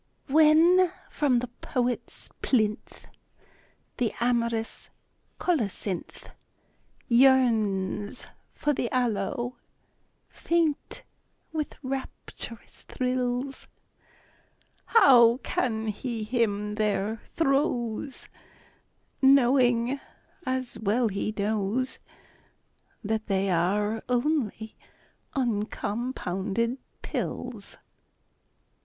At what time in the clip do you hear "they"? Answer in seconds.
23.27-23.51